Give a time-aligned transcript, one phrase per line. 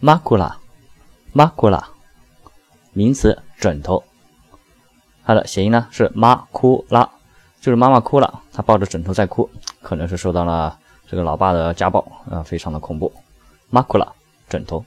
[0.00, 0.56] 玛库拉，
[1.32, 1.88] 玛库拉，
[2.92, 4.04] 名词，枕头。
[5.24, 7.10] 它的谐音呢是“妈哭拉”，
[7.60, 9.50] 就是妈妈哭了，她抱着枕头在哭，
[9.82, 12.00] 可能是受到了这个老爸的家暴
[12.30, 13.12] 啊，非常的恐怖。
[13.70, 14.06] 玛库拉，
[14.48, 14.84] 枕头。